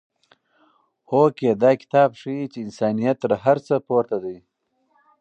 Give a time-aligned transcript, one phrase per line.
[1.09, 4.37] هوکې دا کتاب ښيي چې انسانیت تر هر څه پورته دی.